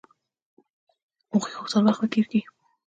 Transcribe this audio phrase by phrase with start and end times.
[1.31, 2.41] هغوی غوښتل وخت و تېريږي.